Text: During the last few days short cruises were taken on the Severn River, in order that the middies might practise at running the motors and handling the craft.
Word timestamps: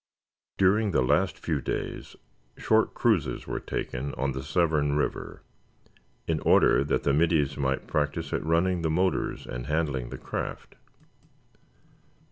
During 0.57 0.89
the 0.89 1.03
last 1.03 1.37
few 1.37 1.61
days 1.61 2.15
short 2.57 2.95
cruises 2.95 3.45
were 3.45 3.59
taken 3.59 4.15
on 4.15 4.31
the 4.31 4.41
Severn 4.41 4.95
River, 4.95 5.43
in 6.25 6.39
order 6.39 6.83
that 6.83 7.03
the 7.03 7.13
middies 7.13 7.55
might 7.55 7.85
practise 7.85 8.33
at 8.33 8.43
running 8.43 8.81
the 8.81 8.89
motors 8.89 9.45
and 9.45 9.67
handling 9.67 10.09
the 10.09 10.17
craft. 10.17 10.73